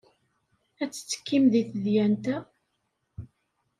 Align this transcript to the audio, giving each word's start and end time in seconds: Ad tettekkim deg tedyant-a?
Ad 0.81 0.91
tettekkim 0.91 1.43
deg 1.53 1.65
tedyant-a? 1.71 2.37